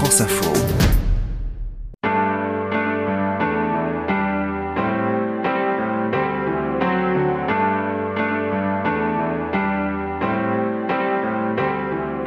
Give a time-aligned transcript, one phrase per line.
[0.00, 0.50] France Info.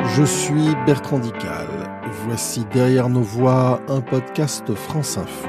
[0.05, 0.53] Je suis
[0.85, 1.67] Bertrand Dical.
[2.27, 5.47] Voici Derrière nos voix un podcast France Info.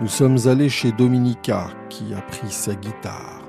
[0.00, 3.42] Nous sommes allés chez Dominica qui a pris sa guitare.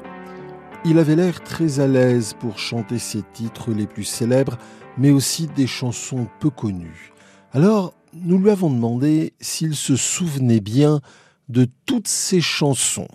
[0.86, 4.58] Il avait l'air très à l'aise pour chanter ses titres les plus célèbres,
[5.00, 7.14] mais aussi des chansons peu connues.
[7.54, 11.00] Alors, nous lui avons demandé s'il se souvenait bien
[11.48, 13.08] de toutes ces chansons.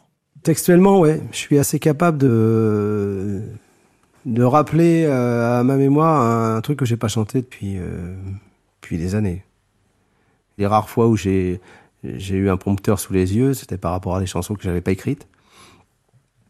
[0.43, 3.43] Textuellement, ouais, je suis assez capable de
[4.25, 8.15] de rappeler euh, à ma mémoire un, truc que j'ai pas chanté depuis euh,
[8.81, 9.45] depuis des années.
[10.57, 11.61] Les rares fois où j'ai
[12.03, 14.81] j'ai eu un prompteur sous les yeux, c'était par rapport à des chansons que j'avais
[14.81, 15.27] pas écrites.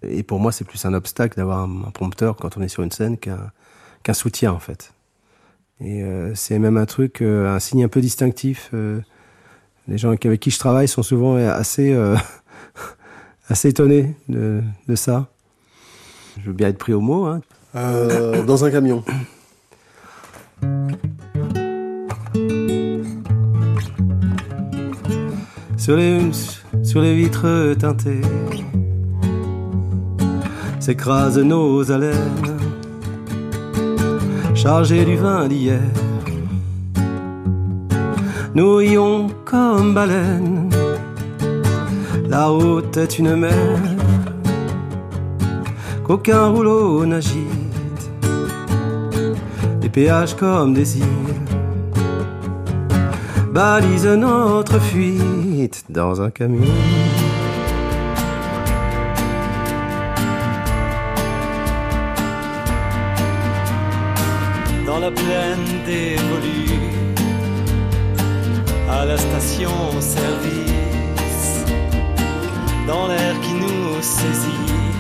[0.03, 2.91] Et pour moi, c'est plus un obstacle d'avoir un, prompteur quand on est sur une
[2.91, 3.51] scène qu'un
[4.03, 4.94] qu'un soutien en fait.
[5.85, 8.73] Et euh, c'est même un truc, un signe un peu distinctif.
[9.87, 11.95] les gens avec qui je travaille sont souvent assez
[13.49, 15.29] assez étonnés de, de ça.
[16.41, 17.27] Je veux bien être pris au mot.
[17.27, 17.41] Hein.
[17.77, 19.05] Euh, dans un camion.
[25.77, 26.21] Sur les,
[26.83, 28.21] sur les vitres teintées
[30.81, 32.59] s'écrasent nos haleines,
[34.65, 35.79] chargées du vin d'hier.
[38.55, 40.71] Nous rions comme baleines,
[42.27, 43.79] la route est une mer
[46.05, 47.55] qu'aucun rouleau n'agit
[49.95, 51.35] péages comme des îles
[53.53, 57.24] balise notre fuite dans un camion.
[64.95, 66.71] Dans la plaine dévolue,
[68.89, 71.65] à la station service,
[72.87, 74.95] dans l'air qui nous saisit,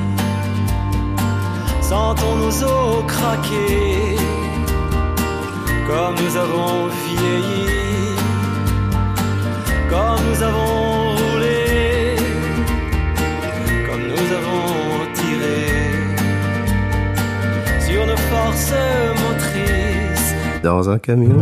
[1.81, 4.17] sentons nos os craquer
[5.87, 8.17] comme nous avons vieilli,
[9.91, 12.17] comme nous avons roulé,
[13.87, 15.63] comme nous avons tiré
[17.87, 19.24] sur nos forces.
[20.65, 21.37] Dans un camion.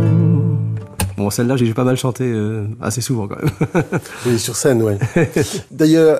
[1.15, 3.83] Bon, celle-là, j'ai pas mal chanté euh, assez souvent quand même.
[4.25, 4.95] oui, sur scène, oui.
[5.71, 6.19] D'ailleurs,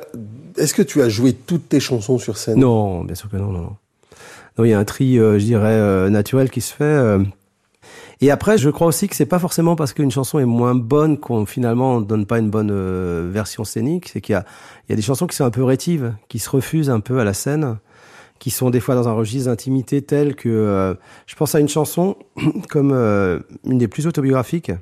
[0.55, 2.61] est-ce que tu as joué toutes tes chansons sur scène?
[2.61, 3.59] Non, bien sûr que non, non,
[4.57, 4.63] non.
[4.63, 7.17] Il y a un tri, euh, je dirais, euh, naturel qui se fait.
[8.21, 11.17] Et après, je crois aussi que c'est pas forcément parce qu'une chanson est moins bonne
[11.17, 12.71] qu'on finalement donne pas une bonne
[13.31, 14.07] version scénique.
[14.13, 14.41] C'est qu'il
[14.89, 17.25] y a des chansons qui sont un peu rétives, qui se refusent un peu à
[17.25, 17.79] la scène,
[18.43, 20.95] qui sont des fois dans un registre d'intimité tel que euh,
[21.27, 22.17] je pense à une chanson
[22.69, 24.73] comme euh, une des plus autobiographiques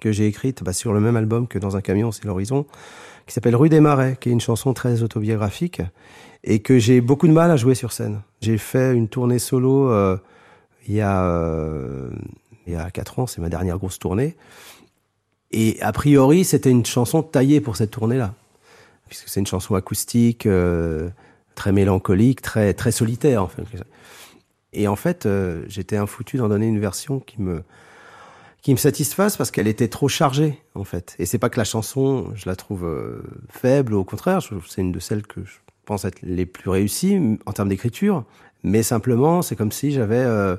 [0.00, 2.66] que j'ai écrite bah, sur le même album que dans un camion, c'est l'horizon,
[3.26, 5.82] qui s'appelle Rue des Marais, qui est une chanson très autobiographique
[6.44, 8.20] et que j'ai beaucoup de mal à jouer sur scène.
[8.40, 9.90] J'ai fait une tournée solo
[10.86, 12.08] il y a euh,
[12.68, 14.36] il y a quatre ans, c'est ma dernière grosse tournée.
[15.50, 18.34] Et a priori, c'était une chanson taillée pour cette tournée-là,
[19.08, 21.10] puisque c'est une chanson acoustique, euh,
[21.54, 23.62] très mélancolique, très très solitaire en fait.
[24.72, 27.62] Et en fait, euh, j'étais infoutu d'en donner une version qui me
[28.62, 31.16] qui me satisfasse parce qu'elle était trop chargée en fait.
[31.18, 34.92] Et c'est pas que la chanson, je la trouve euh, faible, au contraire, c'est une
[34.92, 35.56] de celles que je
[35.86, 38.24] pense être les plus réussies en termes d'écriture.
[38.62, 40.56] Mais simplement, c'est comme si j'avais euh,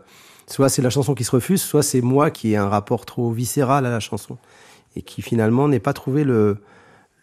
[0.48, 3.32] soit c'est la chanson qui se refuse, soit c'est moi qui ai un rapport trop
[3.32, 4.38] viscéral à la chanson
[4.96, 6.58] et qui finalement n'est pas trouvé le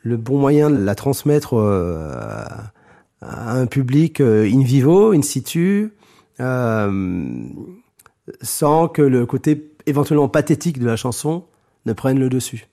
[0.03, 1.55] le bon moyen de la transmettre
[3.23, 5.93] un public euh, in vivo, in situ,
[8.43, 11.45] sans que le côté éventuellement pathétique de la chanson
[11.87, 12.69] ne prenne le dessus.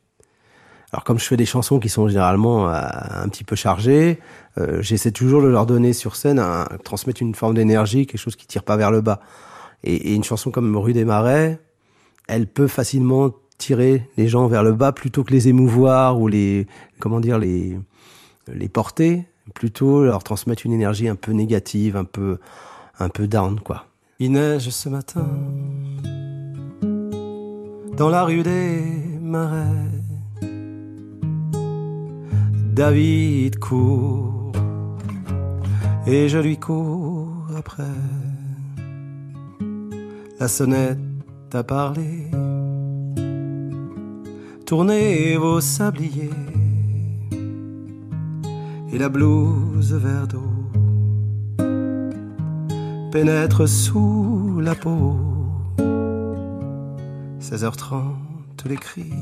[0.92, 4.20] Alors comme je fais des chansons qui sont généralement euh, un petit peu chargées,
[4.58, 8.36] euh, j'essaie toujours de leur donner sur scène, un, transmettre une forme d'énergie, quelque chose
[8.36, 9.20] qui tire pas vers le bas.
[9.84, 11.60] Et, et, une chanson comme Rue des Marais,
[12.28, 16.68] elle peut facilement tirer les gens vers le bas plutôt que les émouvoir ou les
[17.00, 17.78] comment dire les
[18.48, 22.40] les porter, plutôt leur transmettre une énergie un peu négative, un peu
[23.00, 23.86] un peu down quoi.
[24.20, 25.28] Il neige ce matin
[27.98, 28.82] dans la rue des
[29.22, 29.66] Marais.
[32.74, 34.52] David court
[36.06, 37.84] et je lui cours après.
[40.40, 41.00] La sonnette
[41.54, 42.30] a parlé.
[44.66, 46.55] Tournez vos sabliers
[48.92, 50.56] et la blouse vert d'eau
[53.12, 55.16] pénètre sous la peau.
[57.40, 59.14] 16h30, les cris,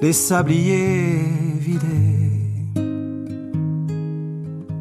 [0.00, 1.20] les sabliers
[1.58, 2.30] vidés.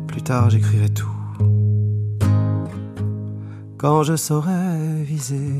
[0.07, 1.18] Plus tard, j'écrirai tout
[3.77, 5.54] quand je saurai viser.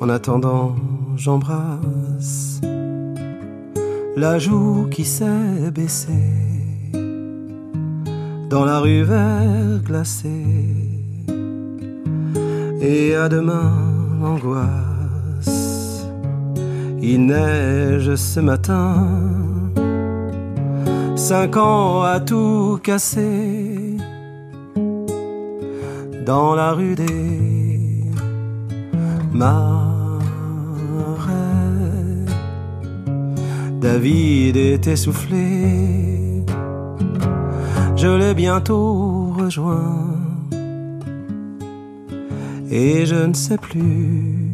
[0.00, 0.74] En attendant,
[1.16, 2.60] j'embrasse
[4.16, 6.10] la joue qui s'est baissée
[8.48, 9.04] dans la rue
[9.84, 10.30] glacée
[12.80, 13.72] Et à demain,
[14.22, 16.06] l'angoisse.
[17.02, 19.06] Il neige ce matin,
[21.14, 23.96] cinq ans à tout casser
[26.24, 27.46] dans la rue des.
[33.80, 36.44] David est essoufflé,
[37.96, 40.06] je l'ai bientôt rejoint.
[42.70, 44.45] Et je ne sais plus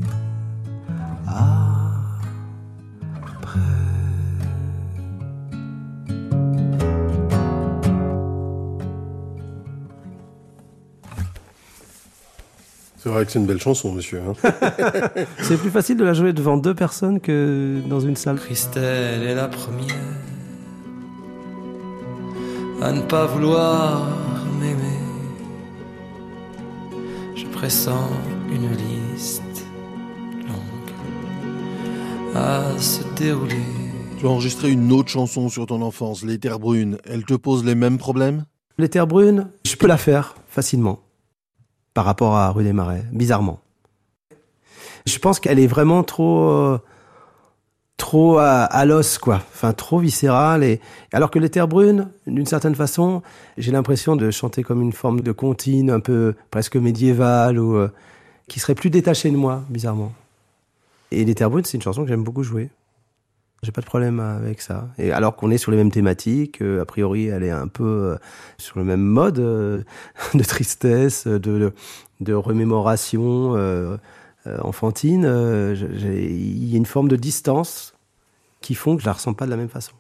[13.13, 14.21] vrai que c'est une belle chanson, monsieur.
[14.21, 14.35] Hein.
[15.43, 18.37] c'est plus facile de la jouer devant deux personnes que dans une salle.
[18.37, 19.97] Christelle est la première
[22.83, 24.09] à ne pas vouloir
[24.61, 24.99] m'aimer.
[27.37, 28.11] Je pressens
[28.51, 29.65] une liste
[30.49, 33.55] longue à se dérouler.
[34.19, 36.99] Tu as enregistré une autre chanson sur ton enfance, Les Terres Brunes.
[37.05, 38.47] Elle te pose les mêmes problèmes?
[38.79, 40.99] Les Terres Brunes, je peux la faire facilement
[41.95, 43.61] par rapport à Rue des Marais, bizarrement.
[45.07, 46.79] Je pense qu'elle est vraiment trop, euh,
[47.97, 49.37] trop à, l'os, quoi.
[49.53, 50.65] Enfin, trop viscérale.
[50.65, 50.81] Et
[51.13, 53.23] alors que les Terres Brunes, d'une certaine façon,
[53.59, 57.89] j'ai l'impression de chanter comme une forme de comptine un peu presque médiévale ou euh,
[58.49, 60.13] qui serait plus détachée de moi, bizarrement.
[61.11, 62.71] Et les Terres Brunes, c'est une chanson que j'aime beaucoup jouer.
[63.65, 64.89] J'ai pas de problème avec ça.
[64.99, 67.85] Et alors qu'on est sur les mêmes thématiques, euh, a priori, elle est un peu
[67.85, 68.17] euh,
[68.59, 69.85] sur le même mode euh,
[70.35, 71.73] de tristesse, de,
[72.29, 73.57] remémoration
[74.63, 75.25] enfantine.
[75.25, 77.95] Il y a une forme de distance
[78.61, 79.93] qui font que je la ressens pas de la même façon.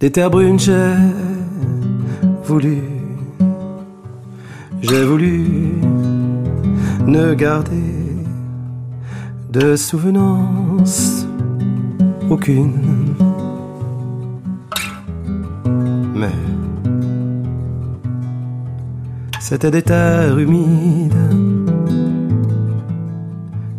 [0.00, 0.94] Des terres brunes, j'ai
[2.42, 2.82] voulu,
[4.80, 5.74] j'ai voulu
[7.06, 7.94] ne garder
[9.50, 11.28] de souvenance
[12.30, 13.14] aucune.
[16.14, 16.32] Mais
[19.40, 21.14] c'était des terres humides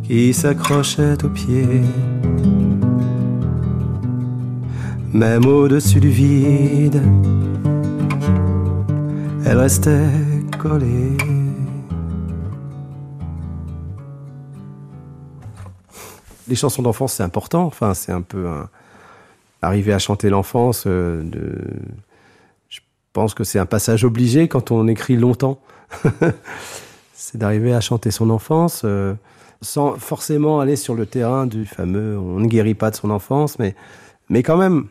[0.04, 1.84] qui s'accrochaient aux pieds.
[5.14, 7.02] Même au-dessus du vide,
[9.46, 10.10] elles restaient
[10.58, 11.18] collées.
[16.50, 17.64] Les chansons d'enfance, c'est important.
[17.66, 18.48] Enfin, c'est un peu
[19.62, 20.84] arriver à chanter l'enfance.
[20.88, 21.24] Euh.
[22.70, 22.80] Je
[23.14, 25.60] pense que c'est un passage obligé quand on écrit longtemps.
[27.14, 29.14] c'est d'arriver à chanter son enfance euh,
[29.62, 33.58] sans forcément aller sur le terrain du fameux on ne guérit pas de son enfance,
[33.58, 33.76] mais,
[34.30, 34.88] mais quand même,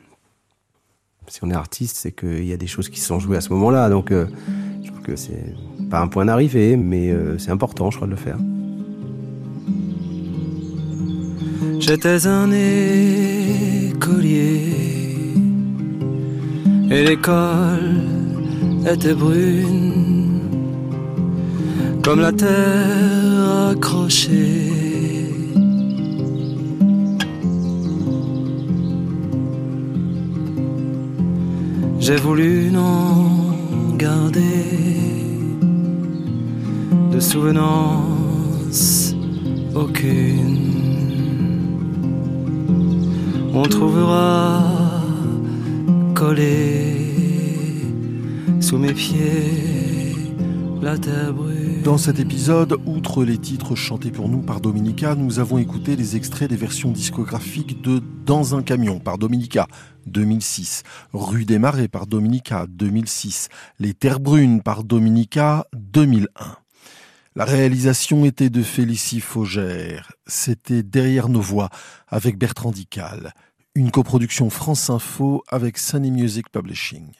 [1.28, 3.40] si on est artiste, c'est qu'il y a des choses qui se sont jouées à
[3.40, 3.88] ce moment-là.
[3.88, 4.26] Donc, euh,
[4.82, 5.54] je trouve que c'est
[5.90, 8.38] pas un point d'arrivée, mais c'est important, je crois, de le faire.
[11.88, 13.94] J'étais un écolier
[16.90, 18.02] et l'école
[18.86, 20.42] était brune
[22.04, 24.70] comme la terre accrochée.
[32.00, 34.66] J'ai voulu n'en garder
[37.14, 39.14] de souvenance
[39.74, 40.67] aucune
[43.58, 44.62] on trouvera
[46.14, 46.94] collé
[48.60, 50.14] sous mes pieds
[50.80, 51.82] la terre brûle.
[51.82, 56.14] Dans cet épisode, outre les titres chantés pour nous par Dominica, nous avons écouté les
[56.14, 59.66] extraits des versions discographiques de Dans un camion par Dominica
[60.06, 63.48] 2006, Rue des Marais par Dominica 2006,
[63.80, 66.28] Les Terres Brunes par Dominica 2001.
[67.34, 70.12] La réalisation était de Félicie Faugère.
[70.26, 71.70] C'était Derrière nos voix
[72.08, 73.32] avec Bertrand Dical
[73.74, 77.12] une coproduction France Info avec Sunny Music Publishing.